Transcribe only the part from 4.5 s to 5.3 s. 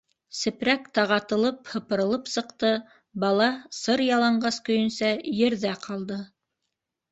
көйөнсә